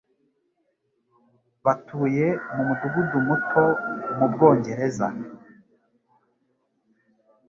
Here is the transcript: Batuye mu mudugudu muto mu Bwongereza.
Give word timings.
Batuye 1.65 2.27
mu 2.53 2.61
mudugudu 2.67 3.17
muto 3.27 3.65
mu 4.17 4.25
Bwongereza. 4.33 5.07